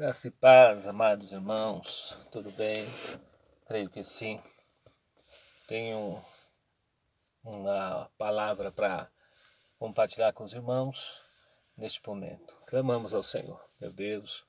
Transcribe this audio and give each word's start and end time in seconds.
Graça 0.00 0.28
e 0.28 0.30
paz, 0.30 0.88
amados 0.88 1.30
irmãos, 1.30 2.16
tudo 2.32 2.50
bem? 2.52 2.86
Creio 3.66 3.90
que 3.90 4.02
sim. 4.02 4.42
Tenho 5.68 6.24
uma 7.44 8.10
palavra 8.16 8.72
para 8.72 9.10
compartilhar 9.78 10.32
com 10.32 10.42
os 10.42 10.54
irmãos 10.54 11.20
neste 11.76 12.00
momento. 12.08 12.56
Clamamos 12.66 13.12
ao 13.12 13.22
Senhor, 13.22 13.62
meu 13.78 13.92
Deus, 13.92 14.46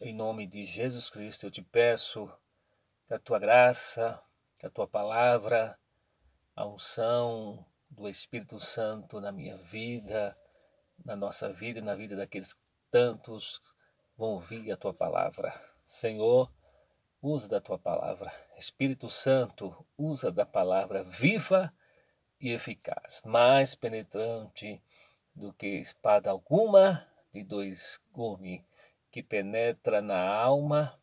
em 0.00 0.14
nome 0.14 0.46
de 0.46 0.64
Jesus 0.64 1.10
Cristo, 1.10 1.44
eu 1.44 1.50
te 1.50 1.60
peço 1.60 2.32
que 3.06 3.12
a 3.12 3.18
tua 3.18 3.38
graça, 3.38 4.18
que 4.58 4.64
a 4.64 4.70
tua 4.70 4.88
palavra, 4.88 5.78
a 6.56 6.64
unção 6.64 7.66
do 7.90 8.08
Espírito 8.08 8.58
Santo 8.58 9.20
na 9.20 9.30
minha 9.30 9.58
vida, 9.58 10.34
na 11.04 11.14
nossa 11.14 11.52
vida 11.52 11.80
e 11.80 11.82
na 11.82 11.94
vida 11.94 12.16
daqueles 12.16 12.56
tantos 12.90 13.78
vão 14.20 14.32
ouvir 14.32 14.70
a 14.70 14.76
tua 14.76 14.92
palavra. 14.92 15.58
Senhor, 15.86 16.52
usa 17.22 17.48
da 17.48 17.58
tua 17.58 17.78
palavra. 17.78 18.30
Espírito 18.58 19.08
Santo, 19.08 19.74
usa 19.96 20.30
da 20.30 20.44
palavra 20.44 21.02
viva 21.02 21.72
e 22.38 22.50
eficaz, 22.50 23.22
mais 23.24 23.74
penetrante 23.74 24.82
do 25.34 25.54
que 25.54 25.66
espada 25.66 26.28
alguma 26.28 27.08
de 27.32 27.42
dois 27.42 27.98
gumes, 28.12 28.60
que 29.10 29.22
penetra 29.22 30.02
na 30.02 30.22
alma, 30.22 31.00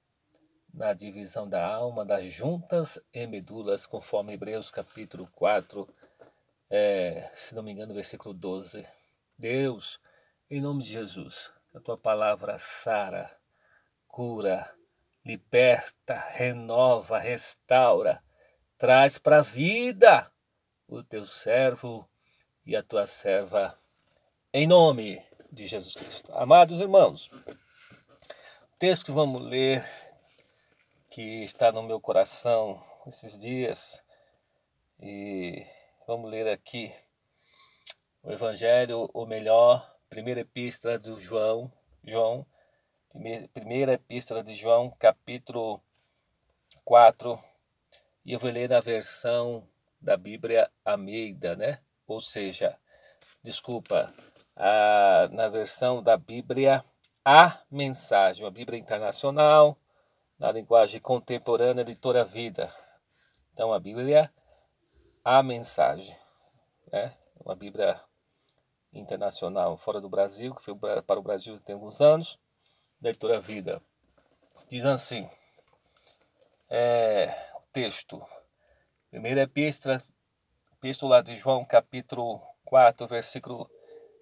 na 0.72 0.94
divisão 0.94 1.50
da 1.50 1.66
alma, 1.66 2.06
das 2.06 2.26
juntas 2.26 3.02
e 3.12 3.26
medulas, 3.26 3.88
conforme 3.88 4.34
Hebreus 4.34 4.70
capítulo 4.70 5.28
4, 5.34 5.90
é, 6.70 7.32
se 7.34 7.56
não 7.56 7.64
me 7.64 7.72
engano, 7.72 7.96
versículo 7.96 8.32
12. 8.32 8.88
Deus, 9.40 10.00
em 10.52 10.62
nome 10.62 10.84
de 10.84 10.90
Jesus, 10.90 11.57
a 11.78 11.80
tua 11.80 11.98
palavra 11.98 12.58
sara, 12.58 13.30
cura, 14.08 14.68
liberta, 15.24 16.16
renova, 16.32 17.20
restaura, 17.20 18.24
traz 18.80 19.20
para 19.20 19.38
a 19.38 19.44
vida 19.44 20.32
o 20.88 21.04
teu 21.04 21.24
servo 21.24 22.10
e 22.66 22.76
a 22.76 22.82
tua 22.82 23.06
serva, 23.06 23.80
em 24.52 24.66
nome 24.66 25.24
de 25.52 25.68
Jesus 25.68 25.94
Cristo. 25.94 26.34
Amados 26.36 26.80
irmãos, 26.80 27.28
o 27.28 28.78
texto 28.80 29.06
que 29.06 29.12
vamos 29.12 29.44
ler, 29.44 29.88
que 31.12 31.44
está 31.44 31.72
no 31.72 31.84
meu 31.84 32.02
coração 32.02 32.84
esses 33.06 33.38
dias, 33.38 34.04
e 35.00 35.64
vamos 36.08 36.32
ler 36.32 36.48
aqui 36.48 36.92
o 38.24 38.32
Evangelho, 38.32 39.08
ou 39.14 39.28
melhor, 39.28 39.97
primeira 40.10 40.42
epístola 40.42 40.98
de 40.98 41.14
João, 41.20 41.72
João, 42.04 42.46
primeira 43.54 43.94
epístola 43.94 44.44
de 44.44 44.54
João, 44.54 44.90
capítulo 44.92 45.82
4, 46.86 47.42
e 48.26 48.34
eu 48.34 48.40
vou 48.40 48.50
ler 48.50 48.70
na 48.70 48.80
versão 48.80 49.68
da 50.00 50.16
Bíblia 50.16 50.72
Almeida, 50.86 51.56
né? 51.56 51.80
Ou 52.08 52.22
seja, 52.22 52.78
desculpa, 53.44 54.14
a, 54.56 55.30
na 55.32 55.50
versão 55.50 56.02
da 56.02 56.18
Bíblia 56.18 56.84
A 57.24 57.62
Mensagem, 57.70 58.44
uma 58.46 58.52
Bíblia 58.52 58.80
internacional, 58.80 59.78
na 60.40 60.52
linguagem 60.52 61.02
contemporânea, 61.02 61.82
editora 61.82 62.24
Vida. 62.24 62.74
Então, 63.54 63.74
a 63.74 63.80
Bíblia 63.80 64.32
A 65.24 65.44
Mensagem, 65.44 66.16
né? 66.92 67.14
Uma 67.40 67.56
Bíblia 67.56 68.00
internacional 68.94 69.78
fora 69.78 70.02
do 70.02 70.10
Brasil, 70.10 70.56
que 70.56 70.64
foi 70.64 70.76
para 70.76 71.20
o 71.20 71.24
Brasil 71.24 71.60
tem 71.60 71.74
alguns 71.74 72.02
anos, 72.02 72.40
da 73.00 73.10
editora 73.10 73.40
Vida. 73.40 73.82
Diz 74.68 74.86
assim, 74.86 75.30
é, 76.70 77.28
texto, 77.72 78.26
primeira 79.10 79.42
epístola, 79.42 80.02
epístola 80.74 81.22
de 81.22 81.36
João, 81.36 81.64
capítulo 81.64 82.42
4, 82.66 83.08
versículo 83.08 83.70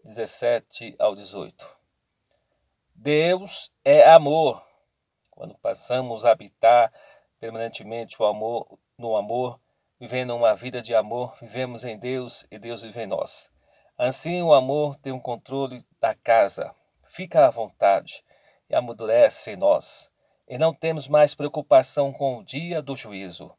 17 0.04 0.96
ao 1.00 1.16
18. 1.16 1.68
Deus 2.94 3.72
é 3.84 4.10
amor. 4.10 4.64
Quando 5.32 5.58
passamos 5.58 6.26
a 6.26 6.32
habitar 6.32 6.94
permanentemente 7.40 8.22
o 8.22 8.26
amor, 8.26 8.80
no 8.98 9.18
amor, 9.18 9.60
vivendo 10.00 10.36
uma 10.36 10.56
vida 10.56 10.82
de 10.82 10.94
amor, 10.94 11.36
vivemos 11.42 11.84
em 11.84 11.98
Deus 11.98 12.46
e 12.52 12.60
Deus 12.60 12.84
vive 12.84 13.02
em 13.02 13.08
nós. 13.08 13.50
Assim 13.98 14.42
o 14.42 14.54
amor 14.54 14.98
tem 14.98 15.14
o 15.14 15.16
um 15.16 15.20
controle 15.22 15.86
da 16.02 16.14
casa, 16.14 16.76
fica 17.08 17.48
à 17.48 17.50
vontade 17.50 18.26
e 18.70 18.76
amadurece 18.76 19.52
em 19.52 19.56
nós. 19.56 20.12
E 20.50 20.58
não 20.58 20.74
temos 20.74 21.08
mais 21.08 21.34
preocupação 21.34 22.12
com 22.12 22.38
o 22.38 22.44
dia 22.44 22.82
do 22.82 22.98
juízo. 22.98 23.54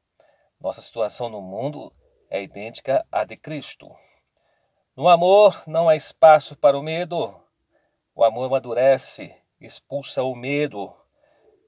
Nossa 0.61 0.83
situação 0.83 1.31
no 1.31 1.41
mundo 1.41 1.91
é 2.29 2.43
idêntica 2.43 3.07
à 3.11 3.25
de 3.25 3.35
Cristo. 3.35 3.91
No 4.95 5.09
amor 5.09 5.63
não 5.67 5.89
há 5.89 5.97
espaço 5.97 6.55
para 6.55 6.79
o 6.79 6.83
medo. 6.83 7.35
O 8.15 8.23
amor 8.23 8.45
amadurece, 8.45 9.35
expulsa 9.59 10.23
o 10.23 10.35
medo. 10.35 10.95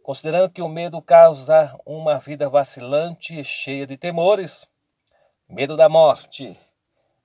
Considerando 0.03 0.51
que 0.51 0.61
o 0.61 0.69
medo 0.69 1.01
causa 1.01 1.75
uma 1.87 2.19
vida 2.19 2.51
vacilante 2.51 3.41
e 3.41 3.43
cheia 3.43 3.87
de 3.87 3.97
temores, 3.97 4.69
medo 5.49 5.75
da 5.75 5.89
morte, 5.89 6.55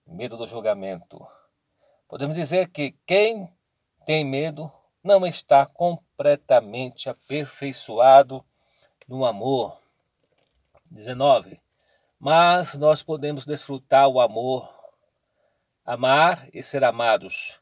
medo 0.05 0.37
do 0.37 0.47
julgamento. 0.47 1.25
Podemos 2.07 2.35
dizer 2.35 2.69
que 2.69 2.95
quem 3.05 3.51
tem 4.05 4.23
medo 4.23 4.71
não 5.03 5.25
está 5.25 5.65
completamente 5.65 7.09
aperfeiçoado 7.09 8.43
no 9.07 9.25
amor. 9.25 9.77
19. 10.93 11.59
Mas 12.19 12.75
nós 12.75 13.03
podemos 13.03 13.45
desfrutar 13.45 14.07
o 14.07 14.21
amor, 14.21 14.71
amar 15.83 16.47
e 16.53 16.61
ser 16.61 16.83
amados, 16.83 17.59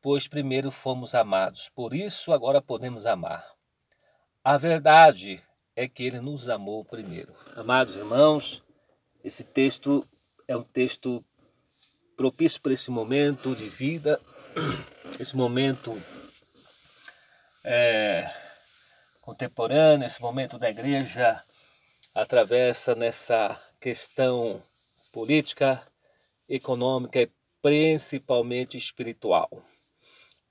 pois 0.00 0.28
primeiro 0.28 0.70
fomos 0.70 1.14
amados, 1.14 1.68
por 1.74 1.92
isso 1.92 2.32
agora 2.32 2.62
podemos 2.62 3.04
amar. 3.04 3.44
A 4.42 4.56
verdade 4.56 5.42
é 5.74 5.88
que 5.88 6.04
ele 6.04 6.20
nos 6.20 6.48
amou 6.48 6.84
primeiro. 6.84 7.34
Amados 7.56 7.96
irmãos, 7.96 8.62
esse 9.22 9.42
texto 9.42 10.06
é 10.46 10.56
um 10.56 10.62
texto 10.62 11.24
propício 12.16 12.60
para 12.60 12.72
esse 12.72 12.90
momento 12.90 13.54
de 13.54 13.68
vida, 13.68 14.20
esse 15.18 15.36
momento 15.36 16.00
é, 17.64 18.30
contemporâneo, 19.20 20.06
esse 20.06 20.20
momento 20.20 20.58
da 20.58 20.70
igreja 20.70 21.42
atravessa 22.14 22.94
nessa 22.94 23.60
questão 23.80 24.62
política, 25.12 25.86
econômica 26.48 27.20
e 27.20 27.30
principalmente 27.60 28.76
espiritual, 28.76 29.50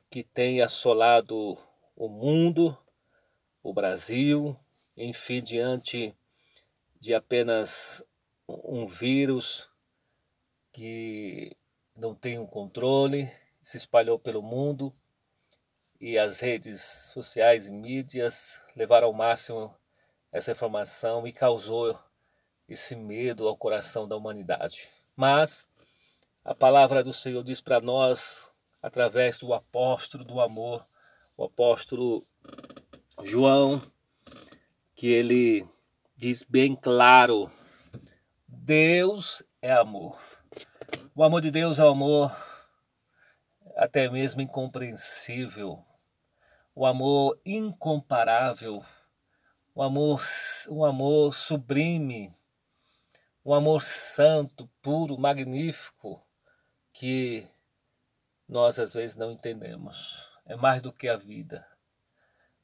que 0.09 0.23
tem 0.23 0.61
assolado 0.61 1.57
o 1.95 2.07
mundo, 2.09 2.77
o 3.61 3.73
Brasil, 3.73 4.57
enfim, 4.97 5.41
diante 5.41 6.15
de 6.99 7.13
apenas 7.13 8.03
um 8.47 8.87
vírus 8.87 9.69
que 10.73 11.55
não 11.95 12.15
tem 12.15 12.39
um 12.39 12.47
controle, 12.47 13.31
se 13.61 13.77
espalhou 13.77 14.17
pelo 14.17 14.41
mundo 14.41 14.93
e 16.01 16.17
as 16.17 16.39
redes 16.39 16.81
sociais 17.13 17.67
e 17.67 17.71
mídias 17.71 18.59
levaram 18.75 19.07
ao 19.07 19.13
máximo 19.13 19.73
essa 20.31 20.51
informação 20.51 21.25
e 21.27 21.31
causou 21.31 21.97
esse 22.67 22.95
medo 22.95 23.47
ao 23.47 23.55
coração 23.55 24.07
da 24.07 24.17
humanidade. 24.17 24.89
Mas 25.15 25.67
a 26.43 26.55
palavra 26.55 27.03
do 27.03 27.13
Senhor 27.13 27.43
diz 27.43 27.61
para 27.61 27.79
nós, 27.79 28.51
através 28.81 29.37
do 29.37 29.53
apóstolo 29.53 30.25
do 30.25 30.41
amor, 30.41 30.85
o 31.37 31.43
apóstolo 31.45 32.25
João, 33.23 33.81
que 34.95 35.07
ele 35.07 35.65
diz 36.17 36.43
bem 36.43 36.75
claro: 36.75 37.51
Deus 38.47 39.43
é 39.61 39.71
amor. 39.71 40.32
O 41.15 41.23
amor 41.23 41.41
de 41.41 41.51
Deus 41.51 41.77
é 41.77 41.83
um 41.83 41.89
amor 41.89 42.35
até 43.75 44.09
mesmo 44.09 44.41
incompreensível, 44.41 45.85
o 46.73 46.87
amor 46.87 47.39
incomparável, 47.45 48.83
um 49.75 49.83
amor, 49.83 50.23
um 50.69 50.83
amor 50.83 51.35
sublime, 51.35 52.33
um 53.45 53.53
amor 53.53 53.83
santo, 53.83 54.67
puro, 54.81 55.15
magnífico, 55.15 56.19
que 56.91 57.47
nós 58.47 58.79
às 58.79 58.91
vezes 58.95 59.15
não 59.15 59.31
entendemos. 59.31 60.31
É 60.47 60.55
mais 60.55 60.81
do 60.81 60.91
que 60.91 61.07
a 61.07 61.15
vida. 61.15 61.63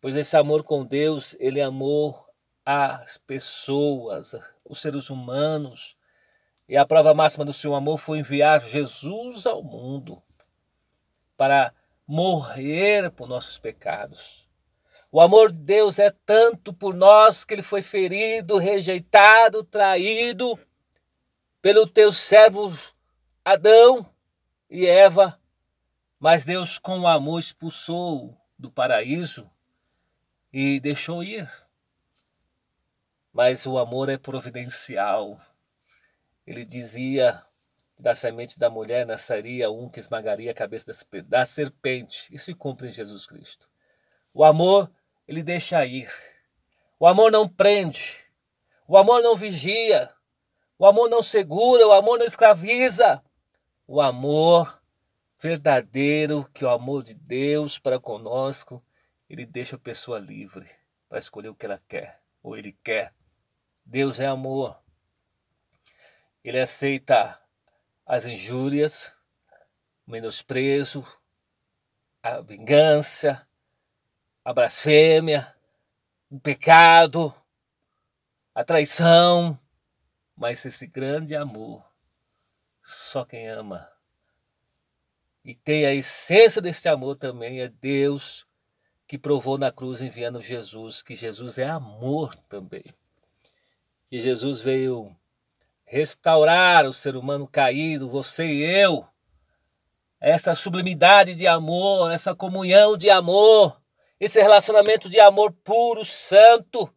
Pois 0.01 0.15
esse 0.15 0.35
amor 0.35 0.63
com 0.63 0.83
Deus, 0.83 1.35
ele 1.39 1.59
é 1.59 1.63
amor 1.65 2.27
às 2.65 3.15
pessoas, 3.15 4.33
os 4.65 4.81
seres 4.81 5.11
humanos, 5.11 5.98
e 6.69 6.77
a 6.77 6.85
prova 6.85 7.15
máxima 7.15 7.43
do 7.43 7.51
seu 7.51 7.73
amor 7.73 7.97
foi 7.97 8.19
enviar 8.19 8.61
Jesus 8.61 9.47
ao 9.47 9.63
mundo 9.63 10.21
para 11.35 11.73
morrer 12.05 13.09
por 13.09 13.27
nossos 13.27 13.57
pecados. 13.57 14.47
O 15.11 15.19
amor 15.19 15.51
de 15.51 15.57
Deus 15.57 15.97
é 15.97 16.11
tanto 16.11 16.71
por 16.71 16.93
nós 16.93 17.43
que 17.43 17.55
ele 17.55 17.63
foi 17.63 17.81
ferido, 17.81 18.59
rejeitado, 18.59 19.63
traído 19.63 20.59
pelo 21.59 21.87
teu 21.87 22.11
servo 22.11 22.77
Adão 23.43 24.07
e 24.69 24.85
Eva. 24.85 25.41
Mas 26.19 26.45
Deus, 26.45 26.77
com 26.77 26.99
o 26.99 27.07
amor, 27.07 27.39
expulsou 27.39 28.37
do 28.59 28.69
paraíso 28.69 29.49
e 30.53 30.79
deixou 30.79 31.23
ir. 31.23 31.51
Mas 33.33 33.65
o 33.65 33.79
amor 33.79 34.07
é 34.07 34.19
providencial. 34.19 35.41
Ele 36.49 36.65
dizia 36.65 37.45
da 37.99 38.15
semente 38.15 38.57
da 38.57 38.71
mulher 38.71 39.05
nasceria 39.05 39.69
um 39.69 39.87
que 39.87 39.99
esmagaria 39.99 40.49
a 40.49 40.55
cabeça 40.55 40.91
da 41.27 41.45
serpente. 41.45 42.27
Isso 42.33 42.45
se 42.45 42.55
cumpre 42.55 42.87
em 42.87 42.91
Jesus 42.91 43.27
Cristo. 43.27 43.69
O 44.33 44.43
amor, 44.43 44.91
ele 45.27 45.43
deixa 45.43 45.85
ir. 45.85 46.11
O 46.99 47.05
amor 47.05 47.31
não 47.31 47.47
prende. 47.47 48.17
O 48.87 48.97
amor 48.97 49.21
não 49.21 49.35
vigia. 49.35 50.09
O 50.79 50.87
amor 50.87 51.07
não 51.07 51.21
segura. 51.21 51.85
O 51.85 51.91
amor 51.91 52.17
não 52.17 52.25
escraviza. 52.25 53.23
O 53.85 54.01
amor 54.01 54.81
verdadeiro, 55.37 56.49
que 56.51 56.63
é 56.63 56.67
o 56.67 56.71
amor 56.71 57.03
de 57.03 57.13
Deus 57.13 57.77
para 57.77 57.99
conosco, 57.99 58.83
ele 59.29 59.45
deixa 59.45 59.75
a 59.75 59.79
pessoa 59.79 60.17
livre 60.17 60.67
para 61.07 61.19
escolher 61.19 61.49
o 61.49 61.55
que 61.55 61.67
ela 61.67 61.79
quer 61.87 62.19
ou 62.41 62.57
ele 62.57 62.75
quer. 62.83 63.13
Deus 63.85 64.19
é 64.19 64.25
amor. 64.25 64.75
Ele 66.43 66.59
aceita 66.59 67.39
as 68.05 68.25
injúrias, 68.25 69.11
o 70.07 70.11
menosprezo, 70.11 71.05
a 72.23 72.41
vingança, 72.41 73.47
a 74.43 74.53
blasfêmia, 74.53 75.55
o 76.29 76.39
pecado, 76.39 77.33
a 78.53 78.63
traição, 78.63 79.59
mas 80.35 80.65
esse 80.65 80.87
grande 80.87 81.35
amor, 81.35 81.83
só 82.81 83.25
quem 83.25 83.47
ama 83.47 83.89
e 85.49 85.55
tem 85.55 85.85
a 85.85 85.95
essência 85.95 86.61
deste 86.61 86.87
amor 86.87 87.15
também 87.15 87.61
é 87.61 87.67
Deus 87.67 88.45
que 89.07 89.17
provou 89.17 89.57
na 89.57 89.71
cruz 89.71 90.01
enviando 90.01 90.41
Jesus, 90.41 91.01
que 91.01 91.15
Jesus 91.15 91.57
é 91.57 91.67
amor 91.67 92.35
também. 92.47 92.83
Que 94.09 94.19
Jesus 94.19 94.61
veio 94.61 95.15
restaurar 95.89 96.85
o 96.85 96.93
ser 96.93 97.17
humano 97.17 97.47
caído, 97.47 98.07
você 98.07 98.45
e 98.45 98.61
eu. 98.61 99.07
Essa 100.21 100.53
sublimidade 100.53 101.33
de 101.33 101.47
amor, 101.47 102.11
essa 102.11 102.35
comunhão 102.35 102.95
de 102.95 103.09
amor, 103.09 103.81
esse 104.19 104.39
relacionamento 104.39 105.09
de 105.09 105.19
amor 105.19 105.51
puro, 105.51 106.05
santo, 106.05 106.93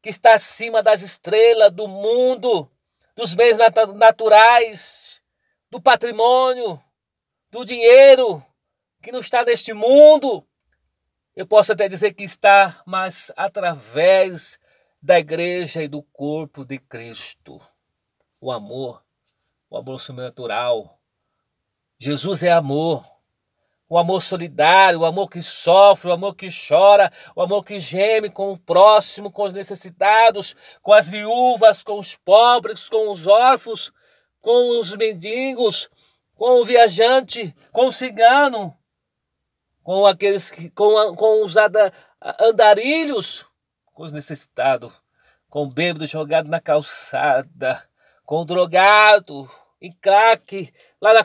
que 0.00 0.10
está 0.10 0.34
acima 0.34 0.80
das 0.80 1.02
estrelas, 1.02 1.72
do 1.72 1.88
mundo, 1.88 2.70
dos 3.16 3.34
bens 3.34 3.56
naturais, 3.96 5.20
do 5.68 5.80
patrimônio, 5.80 6.80
do 7.50 7.64
dinheiro 7.64 8.44
que 9.02 9.10
não 9.10 9.18
está 9.18 9.44
neste 9.44 9.72
mundo. 9.72 10.46
Eu 11.34 11.48
posso 11.48 11.72
até 11.72 11.88
dizer 11.88 12.14
que 12.14 12.22
está, 12.22 12.80
mas 12.86 13.32
através 13.36 14.56
da 15.02 15.18
igreja 15.18 15.82
e 15.82 15.88
do 15.88 16.02
corpo 16.02 16.64
de 16.64 16.78
Cristo 16.78 17.60
o 18.40 18.52
amor, 18.52 19.02
o 19.68 19.76
amor 19.76 20.00
sobrenatural. 20.00 20.98
Jesus 21.98 22.42
é 22.42 22.52
amor. 22.52 23.04
O 23.90 23.96
amor 23.96 24.20
solidário, 24.20 25.00
o 25.00 25.06
amor 25.06 25.30
que 25.30 25.40
sofre, 25.40 26.10
o 26.10 26.12
amor 26.12 26.34
que 26.36 26.50
chora, 26.50 27.10
o 27.34 27.40
amor 27.40 27.64
que 27.64 27.80
geme 27.80 28.28
com 28.28 28.52
o 28.52 28.58
próximo, 28.58 29.32
com 29.32 29.44
os 29.44 29.54
necessitados, 29.54 30.54
com 30.82 30.92
as 30.92 31.08
viúvas, 31.08 31.82
com 31.82 31.98
os 31.98 32.14
pobres, 32.14 32.86
com 32.86 33.10
os 33.10 33.26
órfãos, 33.26 33.90
com 34.42 34.78
os 34.78 34.94
mendigos, 34.94 35.88
com 36.34 36.60
o 36.60 36.66
viajante, 36.66 37.56
com 37.72 37.86
o 37.86 37.92
cigano, 37.92 38.76
com 39.82 40.06
aqueles 40.06 40.50
que, 40.50 40.68
com, 40.68 41.16
com 41.16 41.42
os 41.42 41.56
andarilhos, 42.40 43.46
com 43.94 44.02
os 44.02 44.12
necessitados, 44.12 44.92
com 45.48 45.62
o 45.62 45.72
bêbado 45.72 46.06
jogado 46.06 46.46
na 46.46 46.60
calçada, 46.60 47.88
com 48.28 48.44
drogado, 48.44 49.50
em 49.80 49.90
crack, 49.90 50.70
lá 51.00 51.14
na 51.14 51.24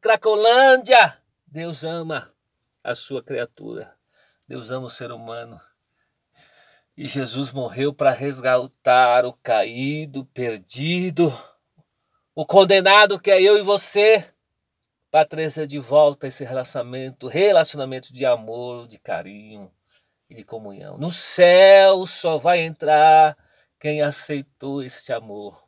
Cracolândia. 0.00 1.18
Deus 1.44 1.82
ama 1.82 2.32
a 2.84 2.94
sua 2.94 3.20
criatura. 3.20 3.96
Deus 4.46 4.70
ama 4.70 4.86
o 4.86 4.88
ser 4.90 5.10
humano. 5.10 5.60
E 6.96 7.08
Jesus 7.08 7.52
morreu 7.52 7.92
para 7.92 8.12
resgatar 8.12 9.24
o 9.24 9.32
caído, 9.32 10.24
perdido, 10.26 11.36
o 12.32 12.46
condenado 12.46 13.18
que 13.18 13.32
é 13.32 13.42
eu 13.42 13.58
e 13.58 13.62
você, 13.62 14.24
para 15.10 15.26
trazer 15.26 15.66
de 15.66 15.80
volta 15.80 16.28
esse 16.28 16.44
relacionamento, 16.44 17.26
relacionamento 17.26 18.12
de 18.12 18.24
amor, 18.24 18.86
de 18.86 19.00
carinho 19.00 19.68
e 20.30 20.36
de 20.36 20.44
comunhão. 20.44 20.96
No 20.96 21.10
céu 21.10 22.06
só 22.06 22.38
vai 22.38 22.60
entrar 22.60 23.36
quem 23.80 24.00
aceitou 24.00 24.80
esse 24.80 25.12
amor 25.12 25.66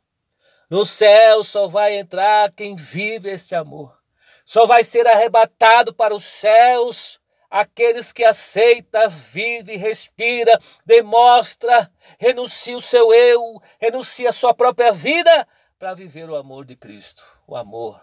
no 0.69 0.85
céu 0.85 1.43
só 1.43 1.67
vai 1.67 1.97
entrar 1.97 2.51
quem 2.51 2.75
vive 2.75 3.31
esse 3.31 3.55
amor. 3.55 3.97
Só 4.45 4.65
vai 4.65 4.83
ser 4.83 5.07
arrebatado 5.07 5.93
para 5.93 6.15
os 6.15 6.23
céus 6.23 7.19
aqueles 7.49 8.13
que 8.13 8.23
aceita, 8.23 9.07
vive, 9.07 9.75
respira, 9.75 10.59
demonstra, 10.85 11.91
renuncia 12.19 12.77
o 12.77 12.81
seu 12.81 13.13
eu, 13.13 13.59
renuncia 13.79 14.29
a 14.29 14.33
sua 14.33 14.53
própria 14.53 14.91
vida 14.91 15.47
para 15.79 15.95
viver 15.95 16.29
o 16.29 16.35
amor 16.35 16.65
de 16.65 16.75
Cristo, 16.75 17.25
o 17.47 17.55
amor. 17.55 17.99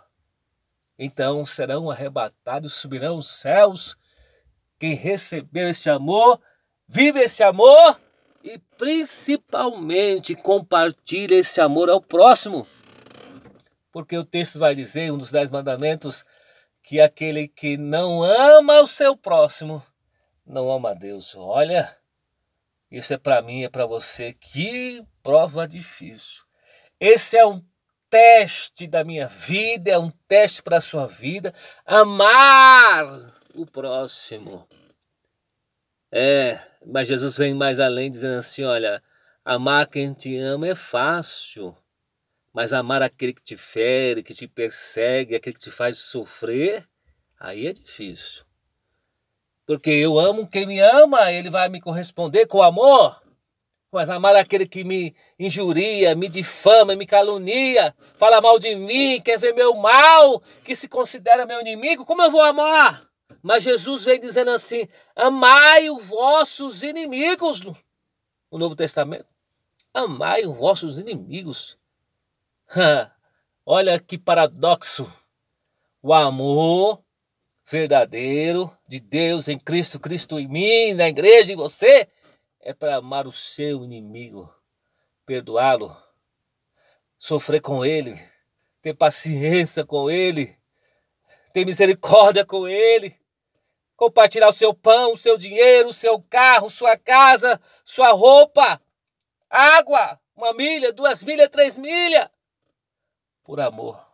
Então 0.99 1.45
serão 1.45 1.91
arrebatados, 1.91 2.75
subirão 2.75 3.19
os 3.19 3.31
céus 3.31 3.97
quem 4.79 4.95
recebeu 4.95 5.69
esse 5.69 5.89
amor, 5.89 6.41
vive 6.89 7.21
esse 7.21 7.43
amor 7.43 8.01
e 8.47 8.59
principalmente 8.79 10.37
compartilhe 10.37 11.35
esse 11.35 11.61
amor 11.61 11.91
ao 11.91 12.01
próximo. 12.01 12.65
Porque 13.91 14.17
o 14.17 14.25
texto 14.25 14.57
vai 14.61 14.73
dizer, 14.73 15.11
um 15.11 15.19
dos 15.19 15.33
dez 15.33 15.51
mandamentos, 15.51 16.25
que 16.81 17.01
aquele 17.01 17.49
que 17.49 17.77
não 17.77 18.23
ama 18.23 18.81
o 18.81 18.87
seu 18.87 19.17
próximo 19.17 19.85
não 20.47 20.71
ama 20.71 20.91
a 20.91 20.95
Deus. 20.95 21.35
Olha, 21.35 21.97
isso 22.89 23.13
é 23.13 23.19
para 23.19 23.43
mim, 23.43 23.65
é 23.65 23.69
para 23.69 23.85
você. 23.85 24.33
Que 24.33 25.05
prova 25.25 25.67
difícil. 25.67 26.45
Esse 27.01 27.37
é 27.37 27.45
um 27.45 27.61
teste 28.09 28.87
da 28.87 29.03
minha 29.03 29.27
vida, 29.27 29.91
é 29.91 29.99
um 29.99 30.13
teste 30.29 30.63
para 30.63 30.77
a 30.77 30.81
sua 30.81 31.09
vida. 31.09 31.53
Amar 31.85 33.35
o 33.57 33.67
próximo. 33.67 34.69
É, 36.11 36.61
mas 36.87 37.09
Jesus 37.09 37.37
vem 37.37 37.55
mais 37.55 37.81
além, 37.81 38.11
dizendo 38.11 38.39
assim: 38.39 38.65
olha, 38.65 39.03
amar 39.45 39.87
quem 39.89 40.13
te 40.13 40.37
ama 40.39 40.69
é 40.69 40.75
fácil, 40.75 41.77
mas 42.53 42.73
amar 42.73 43.03
aquele 43.03 43.33
que 43.33 43.43
te 43.43 43.57
fere, 43.57 44.23
que 44.23 44.35
te 44.35 44.47
persegue, 44.47 45.35
aquele 45.35 45.55
que 45.55 45.61
te 45.61 45.71
faz 45.71 45.99
sofrer, 45.99 46.89
aí 47.39 47.67
é 47.67 47.73
difícil. 47.73 48.45
Porque 49.67 49.91
eu 49.91 50.19
amo 50.19 50.47
quem 50.47 50.65
me 50.65 50.79
ama, 50.79 51.33
ele 51.33 51.51
vai 51.51 51.69
me 51.69 51.81
corresponder 51.81 52.47
com 52.47 52.63
amor. 52.63 53.21
Mas 53.91 54.09
amar 54.11 54.37
aquele 54.37 54.67
que 54.67 54.85
me 54.85 55.15
injuria, 55.39 56.15
me 56.15 56.29
difama, 56.29 56.95
me 56.95 57.07
calunia, 57.07 57.95
fala 58.17 58.41
mal 58.41 58.59
de 58.59 58.75
mim, 58.77 59.21
quer 59.21 59.39
ver 59.39 59.55
meu 59.55 59.75
mal, 59.75 60.43
que 60.65 60.77
se 60.77 60.87
considera 60.87 61.47
meu 61.47 61.61
inimigo, 61.61 62.05
como 62.05 62.23
eu 62.23 62.31
vou 62.31 62.43
amar? 62.43 63.06
Mas 63.47 63.63
Jesus 63.63 64.05
vem 64.05 64.19
dizendo 64.19 64.51
assim: 64.51 64.89
amai 65.15 65.89
os 65.89 66.05
vossos 66.05 66.83
inimigos 66.83 67.61
no, 67.61 67.79
no 68.51 68.59
Novo 68.59 68.75
Testamento. 68.75 69.29
Amai 69.95 70.45
os 70.45 70.57
vossos 70.57 70.99
inimigos. 70.99 71.79
Olha 73.65 74.01
que 74.01 74.19
paradoxo. 74.19 75.09
O 76.03 76.13
amor 76.13 77.01
verdadeiro 77.65 78.77
de 78.89 78.99
Deus 78.99 79.47
em 79.47 79.57
Cristo, 79.61 80.01
Cristo 80.01 80.41
em 80.41 80.49
mim, 80.49 80.95
na 80.95 81.09
igreja 81.09 81.53
em 81.53 81.57
você, 81.57 82.09
é 82.61 82.75
para 82.75 82.97
amar 82.97 83.29
o 83.29 83.33
seu 83.33 83.85
inimigo, 83.85 84.53
perdoá-lo, 85.25 85.97
sofrer 87.17 87.61
com 87.61 87.85
ele, 87.85 88.21
ter 88.83 88.95
paciência 88.95 89.87
com 89.87 90.11
ele, 90.11 90.59
ter 91.53 91.65
misericórdia 91.65 92.45
com 92.45 92.67
ele, 92.67 93.17
compartilhar 93.97 94.49
o 94.49 94.53
seu 94.53 94.75
pão, 94.75 95.13
o 95.13 95.19
seu 95.19 95.39
dinheiro, 95.39 95.89
o 95.89 95.95
seu 95.95 96.21
carro, 96.21 96.71
sua 96.71 96.97
casa, 96.97 97.61
sua 97.85 98.13
roupa, 98.13 98.81
água, 99.49 100.21
uma 100.37 100.53
milha, 100.53 100.93
duas 100.93 101.23
milhas, 101.23 101.49
três 101.49 101.79
milhas, 101.79 102.29
por 103.43 103.59
amor. 103.61 104.05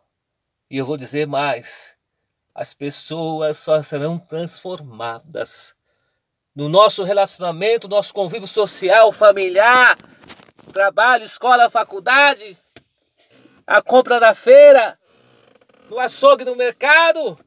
E 0.69 0.77
eu 0.77 0.85
vou 0.85 0.95
dizer 0.95 1.27
mais: 1.27 1.95
as 2.55 2.73
pessoas 2.73 3.57
só 3.57 3.81
serão 3.83 4.17
transformadas 4.17 5.75
no 6.55 6.69
nosso 6.69 7.03
relacionamento, 7.03 7.87
nosso 7.87 8.13
convívio 8.13 8.47
social, 8.47 9.11
familiar, 9.11 9.97
trabalho, 10.71 11.25
escola, 11.25 11.69
faculdade, 11.69 12.57
a 13.65 13.81
compra 13.81 14.19
na 14.19 14.33
feira, 14.33 14.99
no 15.89 15.99
açougue, 15.99 16.45
no 16.45 16.55
mercado. 16.55 17.37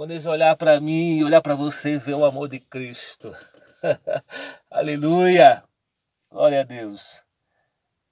Quando 0.00 0.12
eles 0.12 0.24
olhar 0.24 0.56
para 0.56 0.80
mim, 0.80 1.22
olhar 1.22 1.42
para 1.42 1.54
você, 1.54 1.98
ver 1.98 2.14
o 2.14 2.24
amor 2.24 2.48
de 2.48 2.58
Cristo. 2.58 3.36
aleluia! 4.70 5.62
Glória 6.30 6.62
a 6.62 6.64
Deus. 6.64 7.22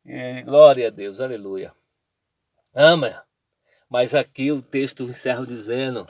E, 0.04 0.42
glória 0.42 0.88
a 0.88 0.90
Deus, 0.90 1.18
aleluia. 1.18 1.74
Ama. 2.74 3.26
Mas 3.88 4.14
aqui 4.14 4.52
o 4.52 4.60
texto 4.60 5.04
encerra 5.04 5.46
dizendo 5.46 6.06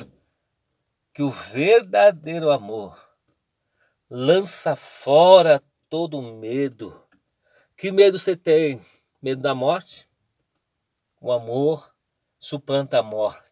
que 1.15 1.23
o 1.23 1.31
verdadeiro 1.31 2.51
amor 2.51 2.99
lança 4.11 4.75
fora 4.75 5.63
todo 5.89 6.21
medo. 6.21 7.07
Que 7.77 7.93
medo 7.93 8.19
você 8.19 8.35
tem? 8.37 8.85
Medo 9.23 9.43
da 9.43 9.55
morte? 9.55 10.11
O 11.21 11.31
amor 11.31 11.95
suplanta 12.41 12.99
a 12.99 13.03
morte. 13.05 13.48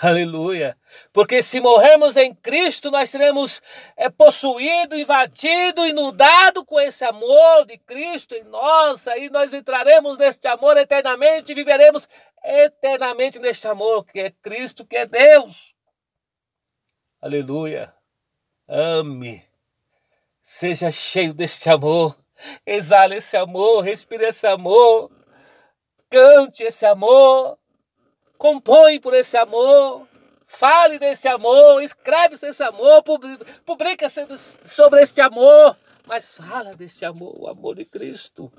Aleluia. 0.00 0.76
Porque 1.12 1.40
se 1.40 1.60
morrermos 1.60 2.16
em 2.16 2.34
Cristo, 2.34 2.90
nós 2.90 3.10
seremos 3.10 3.62
é, 3.96 4.10
possuído, 4.10 4.96
invadido, 4.96 5.86
inundado 5.86 6.64
com 6.64 6.80
esse 6.80 7.04
amor 7.04 7.64
de 7.64 7.78
Cristo 7.78 8.34
em 8.34 8.42
nós. 8.44 9.06
Aí 9.06 9.30
nós 9.30 9.54
entraremos 9.54 10.18
neste 10.18 10.48
amor 10.48 10.76
eternamente 10.76 11.52
e 11.52 11.54
viveremos 11.54 12.08
eternamente 12.42 13.38
neste 13.38 13.68
amor 13.68 14.04
que 14.04 14.18
é 14.18 14.30
Cristo, 14.30 14.84
que 14.84 14.96
é 14.96 15.06
Deus. 15.06 15.72
Aleluia. 17.22 17.94
Ame. 18.68 19.44
Seja 20.42 20.90
cheio 20.90 21.32
deste 21.32 21.70
amor. 21.70 22.18
Exale 22.66 23.16
esse 23.16 23.36
amor, 23.36 23.82
respire 23.82 24.24
esse 24.24 24.46
amor. 24.46 25.10
Cante 26.10 26.64
esse 26.64 26.84
amor. 26.84 27.58
Compõe 28.38 29.00
por 29.00 29.14
esse 29.14 29.36
amor. 29.36 30.08
Fale 30.46 30.98
desse 30.98 31.26
amor, 31.26 31.82
escreve 31.82 32.34
esse 32.34 32.62
amor, 32.62 33.02
publica 33.64 34.08
sobre 34.08 35.02
este 35.02 35.20
amor, 35.20 35.76
mas 36.06 36.36
fala 36.36 36.76
deste 36.76 37.04
amor, 37.04 37.34
o 37.36 37.48
amor 37.48 37.74
de 37.74 37.84
Cristo. 37.84 38.52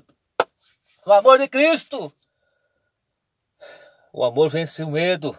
O 1.06 1.12
amor 1.12 1.38
de 1.38 1.48
Cristo. 1.48 2.12
O 4.12 4.24
amor 4.24 4.50
vence 4.50 4.82
o 4.82 4.90
medo. 4.90 5.38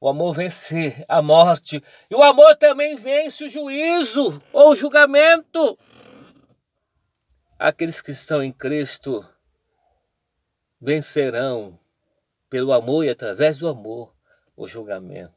O 0.00 0.08
amor 0.08 0.34
vence 0.34 1.04
a 1.08 1.22
morte. 1.22 1.82
E 2.10 2.14
o 2.14 2.22
amor 2.22 2.56
também 2.56 2.96
vence 2.96 3.44
o 3.44 3.48
juízo 3.48 4.42
ou 4.52 4.70
o 4.70 4.76
julgamento. 4.76 5.78
Aqueles 7.58 8.00
que 8.00 8.10
estão 8.10 8.42
em 8.42 8.52
Cristo 8.52 9.26
vencerão 10.80 11.78
pelo 12.48 12.72
amor 12.72 13.04
e 13.04 13.10
através 13.10 13.58
do 13.58 13.68
amor 13.68 14.14
o 14.56 14.66
julgamento. 14.66 15.34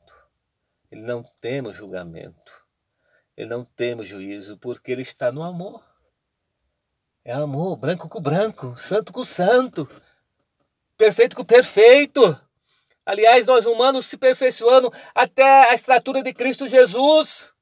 Ele 0.92 1.02
não 1.02 1.24
teme 1.40 1.68
o 1.68 1.74
julgamento. 1.74 2.52
Ele 3.36 3.50
não 3.50 3.64
teme 3.64 4.02
o 4.02 4.06
juízo, 4.06 4.58
porque 4.58 4.92
ele 4.92 5.02
está 5.02 5.32
no 5.32 5.44
amor. 5.44 5.84
É 7.24 7.34
amor, 7.34 7.76
branco 7.76 8.10
com 8.10 8.22
branco, 8.22 8.76
santo 8.78 9.14
com 9.14 9.24
santo, 9.24 9.88
perfeito 10.98 11.36
com 11.36 11.46
perfeito. 11.46 12.22
Aliás, 13.06 13.46
nós 13.46 13.66
humanos 13.66 14.06
se 14.06 14.18
perfeiçoando 14.18 14.92
até 15.14 15.70
a 15.70 15.74
estatura 15.74 16.22
de 16.22 16.34
Cristo 16.34 16.68
Jesus. 16.68 17.54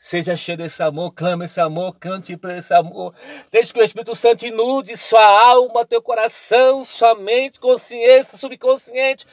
Seja 0.00 0.36
cheio 0.36 0.56
desse 0.56 0.80
amor, 0.80 1.10
clame 1.10 1.46
esse 1.46 1.60
amor, 1.60 1.96
cante 1.98 2.36
para 2.36 2.56
esse 2.56 2.72
amor. 2.72 3.12
Deixe 3.50 3.72
que 3.72 3.80
o 3.80 3.82
Espírito 3.82 4.14
Santo 4.14 4.46
inude 4.46 4.96
sua 4.96 5.20
alma, 5.20 5.84
teu 5.84 6.00
coração, 6.00 6.84
sua 6.84 7.16
mente, 7.16 7.58
consciência, 7.58 8.38
subconsciente, 8.38 9.26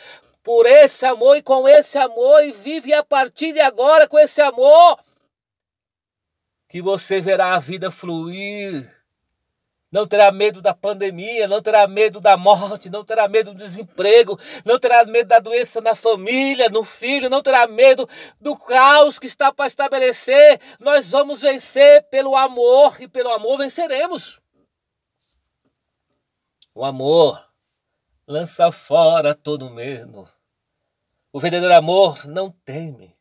por 0.43 0.65
esse 0.65 1.05
amor 1.05 1.37
e 1.37 1.43
com 1.43 1.69
esse 1.69 1.99
amor, 1.99 2.43
e 2.43 2.51
vive 2.51 2.95
a 2.95 3.03
partir 3.03 3.53
de 3.53 3.59
agora 3.59 4.07
com 4.07 4.17
esse 4.17 4.41
amor, 4.41 4.99
que 6.67 6.81
você 6.81 7.21
verá 7.21 7.53
a 7.53 7.59
vida 7.59 7.91
fluir 7.91 8.91
não 9.91 10.05
terá 10.07 10.31
medo 10.31 10.61
da 10.61 10.73
pandemia, 10.73 11.47
não 11.47 11.61
terá 11.61 11.87
medo 11.87 12.19
da 12.19 12.35
morte, 12.35 12.89
não 12.89 13.05
terá 13.05 13.27
medo 13.27 13.53
do 13.53 13.57
desemprego, 13.57 14.37
não 14.65 14.79
terá 14.79 15.05
medo 15.05 15.27
da 15.27 15.39
doença 15.39 15.79
na 15.79 15.95
família, 15.95 16.69
no 16.69 16.83
filho, 16.83 17.29
não 17.29 17.41
terá 17.41 17.67
medo 17.67 18.07
do 18.39 18.57
caos 18.57 19.19
que 19.19 19.27
está 19.27 19.53
para 19.53 19.67
estabelecer. 19.67 20.59
Nós 20.79 21.09
vamos 21.11 21.41
vencer 21.41 22.03
pelo 22.09 22.35
amor 22.35 22.99
e 22.99 23.07
pelo 23.07 23.29
amor 23.29 23.57
venceremos. 23.57 24.39
O 26.73 26.83
amor 26.83 27.41
lança 28.27 28.71
fora 28.71 29.33
todo 29.33 29.69
medo. 29.69 30.29
O 31.31 31.39
verdadeiro 31.39 31.73
amor 31.73 32.25
não 32.25 32.51
teme. 32.51 33.15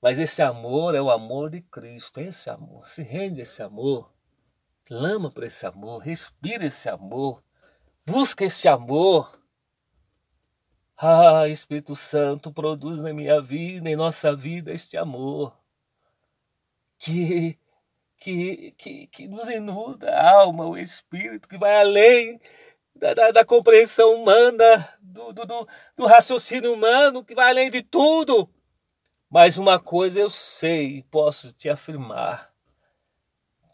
Mas 0.00 0.18
esse 0.18 0.40
amor 0.40 0.94
é 0.94 1.02
o 1.02 1.10
amor 1.10 1.50
de 1.50 1.60
Cristo. 1.60 2.20
Esse 2.20 2.48
amor, 2.48 2.86
se 2.86 3.02
rende 3.02 3.42
esse 3.42 3.62
amor 3.62 4.10
clama 4.90 5.30
por 5.30 5.44
esse 5.44 5.64
amor, 5.64 5.98
respira 5.98 6.66
esse 6.66 6.88
amor, 6.88 7.40
busca 8.04 8.44
esse 8.44 8.66
amor. 8.66 9.40
Ah, 10.96 11.46
Espírito 11.46 11.94
Santo, 11.94 12.52
produz 12.52 13.00
na 13.00 13.12
minha 13.12 13.40
vida, 13.40 13.88
em 13.88 13.94
nossa 13.94 14.34
vida, 14.34 14.72
este 14.72 14.96
amor 14.96 15.56
que, 16.98 17.56
que, 18.16 18.72
que, 18.72 19.06
que 19.06 19.28
nos 19.28 19.48
inuda 19.48 20.10
a 20.10 20.40
alma, 20.40 20.66
o 20.66 20.76
espírito, 20.76 21.48
que 21.48 21.56
vai 21.56 21.80
além 21.80 22.40
da, 22.92 23.14
da, 23.14 23.30
da 23.30 23.44
compreensão 23.44 24.20
humana, 24.20 24.92
do, 25.00 25.32
do, 25.32 25.46
do, 25.46 25.68
do 25.96 26.06
raciocínio 26.06 26.74
humano, 26.74 27.24
que 27.24 27.36
vai 27.36 27.48
além 27.48 27.70
de 27.70 27.80
tudo. 27.80 28.52
Mas 29.30 29.56
uma 29.56 29.78
coisa 29.78 30.18
eu 30.18 30.28
sei 30.28 30.96
e 30.96 31.02
posso 31.04 31.52
te 31.52 31.70
afirmar: 31.70 32.52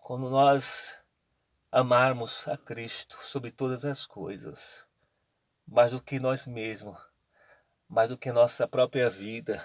quando 0.02 0.28
nós 0.28 0.96
amarmos 1.78 2.48
a 2.48 2.56
Cristo 2.56 3.18
sobre 3.22 3.50
todas 3.50 3.84
as 3.84 4.06
coisas, 4.06 4.86
mais 5.68 5.92
do 5.92 6.00
que 6.00 6.18
nós 6.18 6.46
mesmos, 6.46 6.98
mais 7.86 8.08
do 8.08 8.16
que 8.16 8.32
nossa 8.32 8.66
própria 8.66 9.10
vida, 9.10 9.62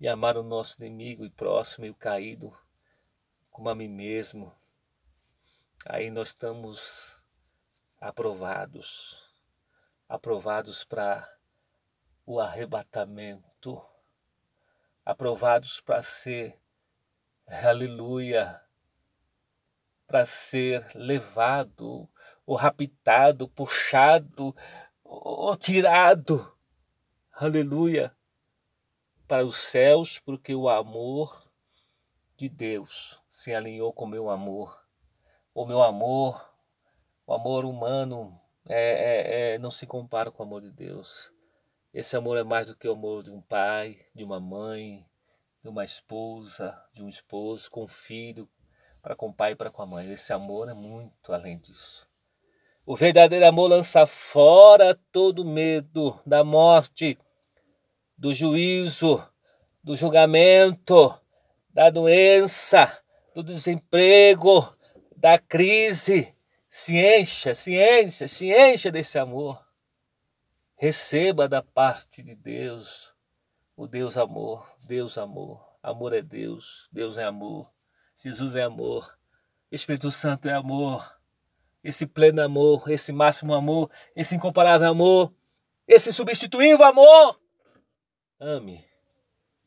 e 0.00 0.08
amar 0.08 0.38
o 0.38 0.42
nosso 0.42 0.82
inimigo 0.82 1.22
e 1.22 1.28
próximo 1.28 1.84
e 1.84 1.90
o 1.90 1.94
caído 1.94 2.58
como 3.50 3.68
a 3.68 3.74
mim 3.74 3.86
mesmo, 3.86 4.50
aí 5.84 6.08
nós 6.08 6.28
estamos 6.28 7.22
aprovados, 8.00 9.30
aprovados 10.08 10.84
para 10.84 11.30
o 12.24 12.40
arrebatamento, 12.40 13.84
aprovados 15.04 15.82
para 15.82 16.02
ser, 16.02 16.58
aleluia, 17.46 18.63
para 20.14 20.24
ser 20.24 20.86
levado, 20.94 22.08
ou 22.46 22.54
raptado, 22.54 23.48
puxado, 23.48 24.54
ou 25.02 25.56
tirado, 25.56 26.56
aleluia, 27.32 28.16
para 29.26 29.44
os 29.44 29.56
céus, 29.56 30.20
porque 30.20 30.54
o 30.54 30.68
amor 30.68 31.50
de 32.36 32.48
Deus 32.48 33.20
se 33.28 33.52
alinhou 33.52 33.92
com 33.92 34.04
o 34.04 34.08
meu 34.08 34.30
amor. 34.30 34.86
O 35.52 35.66
meu 35.66 35.82
amor, 35.82 36.48
o 37.26 37.34
amor 37.34 37.64
humano, 37.64 38.40
é, 38.68 38.76
é, 38.76 39.54
é, 39.54 39.58
não 39.58 39.72
se 39.72 39.84
compara 39.84 40.30
com 40.30 40.44
o 40.44 40.46
amor 40.46 40.62
de 40.62 40.70
Deus. 40.70 41.32
Esse 41.92 42.16
amor 42.16 42.38
é 42.38 42.44
mais 42.44 42.68
do 42.68 42.76
que 42.76 42.86
o 42.86 42.92
amor 42.92 43.24
de 43.24 43.32
um 43.32 43.40
pai, 43.40 43.98
de 44.14 44.22
uma 44.22 44.38
mãe, 44.38 45.04
de 45.60 45.68
uma 45.68 45.84
esposa, 45.84 46.80
de 46.92 47.02
um 47.02 47.08
esposo, 47.08 47.68
com 47.68 47.82
um 47.82 47.88
filho, 47.88 48.48
para 49.04 49.14
com 49.14 49.28
o 49.28 49.34
pai 49.34 49.52
e 49.52 49.54
para 49.54 49.70
com 49.70 49.82
a 49.82 49.86
mãe. 49.86 50.10
Esse 50.10 50.32
amor 50.32 50.66
é 50.66 50.72
muito 50.72 51.30
além 51.30 51.58
disso. 51.58 52.08
O 52.86 52.96
verdadeiro 52.96 53.46
amor 53.46 53.68
lança 53.68 54.06
fora 54.06 54.98
todo 55.12 55.44
medo 55.44 56.18
da 56.24 56.42
morte, 56.42 57.18
do 58.16 58.32
juízo, 58.32 59.22
do 59.82 59.94
julgamento, 59.94 61.14
da 61.68 61.90
doença, 61.90 62.98
do 63.34 63.42
desemprego, 63.42 64.74
da 65.14 65.38
crise. 65.38 66.34
Se 66.66 66.96
encha, 66.96 67.54
se 67.54 67.76
encha, 67.76 68.26
se 68.26 68.54
encha 68.54 68.90
desse 68.90 69.18
amor. 69.18 69.62
Receba 70.76 71.46
da 71.46 71.62
parte 71.62 72.22
de 72.22 72.34
Deus 72.34 73.14
o 73.76 73.86
Deus 73.86 74.16
amor, 74.16 74.66
Deus 74.86 75.18
amor. 75.18 75.62
Amor 75.82 76.14
é 76.14 76.22
Deus, 76.22 76.88
Deus 76.90 77.18
é 77.18 77.24
amor. 77.24 77.70
Jesus 78.16 78.54
é 78.54 78.62
amor. 78.62 79.18
Espírito 79.70 80.10
Santo 80.10 80.48
é 80.48 80.52
amor. 80.52 81.14
Esse 81.82 82.06
pleno 82.06 82.42
amor, 82.42 82.88
esse 82.88 83.12
máximo 83.12 83.52
amor, 83.52 83.90
esse 84.16 84.34
incomparável 84.34 84.88
amor, 84.88 85.32
esse 85.86 86.12
substituível 86.12 86.84
amor. 86.84 87.38
Ame. 88.40 88.84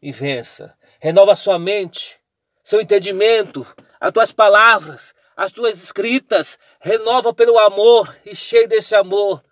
e 0.01 0.11
vença. 0.11 0.77
Renova 0.99 1.35
sua 1.35 1.57
mente, 1.57 2.19
seu 2.63 2.79
entendimento, 2.81 3.65
as 3.99 4.11
tuas 4.11 4.31
palavras, 4.31 5.13
as 5.35 5.51
tuas 5.51 5.81
escritas. 5.81 6.57
Renova 6.79 7.33
pelo 7.33 7.57
amor 7.59 8.15
e 8.25 8.35
cheio 8.35 8.67
desse 8.67 8.95
amor. 8.95 9.43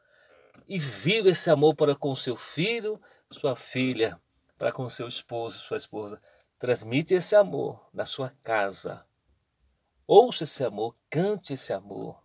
E 0.68 0.80
viva 0.80 1.30
esse 1.30 1.50
amor 1.50 1.76
para 1.76 1.96
com 1.96 2.16
seu 2.16 2.36
filho, 2.36 3.00
sua 3.32 3.56
filha, 3.56 4.20
para 4.58 4.72
com 4.72 4.88
seu 4.90 5.08
esposo, 5.08 5.60
sua 5.60 5.78
esposa. 5.78 6.20
Transmite 6.58 7.14
esse 7.14 7.36
amor 7.36 7.90
na 7.94 8.06
sua 8.06 8.32
casa. 8.44 9.06
Ouça 10.08 10.44
esse 10.46 10.64
amor, 10.64 10.96
cante 11.10 11.54
esse 11.54 11.74
amor. 11.74 12.24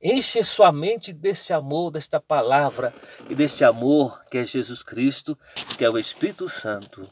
Enche 0.00 0.42
sua 0.42 0.72
mente 0.72 1.12
desse 1.12 1.52
amor, 1.52 1.90
desta 1.90 2.18
palavra 2.18 2.92
e 3.28 3.34
desse 3.34 3.64
amor 3.64 4.24
que 4.24 4.38
é 4.38 4.44
Jesus 4.44 4.82
Cristo, 4.82 5.38
que 5.78 5.84
é 5.84 5.90
o 5.90 5.98
Espírito 5.98 6.48
Santo. 6.48 7.02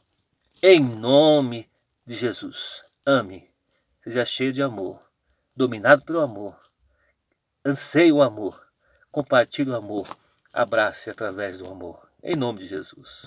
Em 0.63 0.81
nome 0.81 1.71
de 2.05 2.17
Jesus. 2.17 2.83
Ame. 3.07 3.49
Seja 4.03 4.25
cheio 4.25 4.53
de 4.53 4.63
amor, 4.63 4.99
dominado 5.55 6.05
pelo 6.05 6.21
amor. 6.21 6.59
Anseie 7.65 8.13
o 8.13 8.23
amor. 8.23 8.67
Compartilhe 9.13 9.71
o 9.71 9.77
amor. 9.77 10.09
Abrace 10.53 11.11
através 11.11 11.59
do 11.59 11.71
amor. 11.71 12.11
Em 12.23 12.35
nome 12.35 12.61
de 12.61 12.67
Jesus. 12.67 13.27